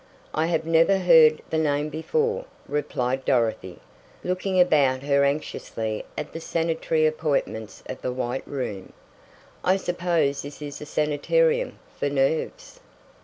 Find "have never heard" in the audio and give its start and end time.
0.47-1.43